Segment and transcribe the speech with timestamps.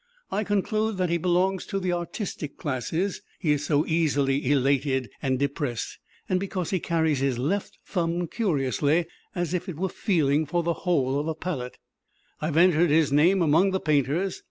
[0.31, 5.37] I conclude that he belongs to the artistic classes, he is so easily elated and
[5.37, 10.63] depressed; and because he carries his left thumb curiously, as if it were feeling for
[10.63, 11.77] the hole of a palette,
[12.41, 14.39] I have entered his name among the painters.